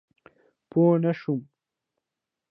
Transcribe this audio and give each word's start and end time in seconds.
پوی 0.69 0.97
نه 1.03 1.11
شوم. 1.19 1.39